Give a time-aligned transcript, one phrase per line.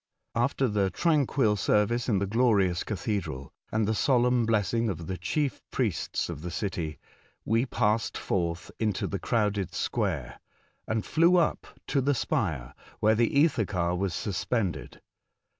[0.33, 5.61] After the tranquil service in the glorious cathedral, and the solemn blessing of the chief
[5.69, 7.51] priests of the city, H 98 A Voyage to Other Worlds.
[7.51, 10.39] we passed forth into the crowded square,
[10.87, 15.01] and flew up to the spire where the ether car was suspended.